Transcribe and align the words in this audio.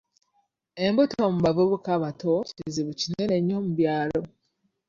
Embuto 0.85 1.21
mu 1.33 1.39
bavubuka 1.45 1.89
abato 1.97 2.33
kizibu 2.55 2.91
kinene 2.99 3.35
nnyo 3.39 3.57
mu 3.65 3.71
byalo. 3.77 4.21